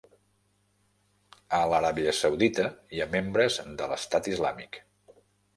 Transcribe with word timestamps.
A 1.57 1.59
l'Aràbia 1.71 2.13
Saudita 2.21 2.65
hi 2.97 3.05
ha 3.05 3.09
membres 3.19 3.59
de 3.83 3.91
l'Estat 3.93 4.31
Islàmic 4.37 4.85